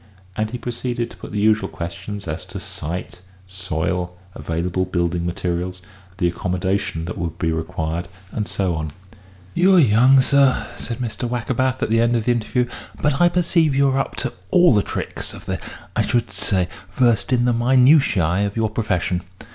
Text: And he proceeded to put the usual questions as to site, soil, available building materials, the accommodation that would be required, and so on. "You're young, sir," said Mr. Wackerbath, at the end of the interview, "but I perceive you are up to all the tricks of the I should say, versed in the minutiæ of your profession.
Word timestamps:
And 0.35 0.49
he 0.49 0.57
proceeded 0.57 1.11
to 1.11 1.17
put 1.17 1.31
the 1.31 1.39
usual 1.39 1.69
questions 1.69 2.27
as 2.27 2.43
to 2.45 2.59
site, 2.59 3.21
soil, 3.45 4.17
available 4.33 4.83
building 4.83 5.27
materials, 5.27 5.79
the 6.17 6.27
accommodation 6.27 7.05
that 7.05 7.19
would 7.19 7.37
be 7.37 7.51
required, 7.51 8.07
and 8.31 8.47
so 8.47 8.73
on. 8.73 8.89
"You're 9.53 9.77
young, 9.77 10.19
sir," 10.19 10.65
said 10.75 10.97
Mr. 10.97 11.29
Wackerbath, 11.29 11.83
at 11.83 11.91
the 11.91 12.01
end 12.01 12.15
of 12.15 12.25
the 12.25 12.31
interview, 12.31 12.65
"but 12.99 13.21
I 13.21 13.29
perceive 13.29 13.75
you 13.75 13.89
are 13.89 13.99
up 13.99 14.15
to 14.15 14.33
all 14.49 14.73
the 14.73 14.81
tricks 14.81 15.35
of 15.35 15.45
the 15.45 15.59
I 15.95 16.01
should 16.01 16.31
say, 16.31 16.67
versed 16.93 17.31
in 17.31 17.45
the 17.45 17.53
minutiæ 17.53 18.43
of 18.47 18.55
your 18.55 18.71
profession. 18.71 19.21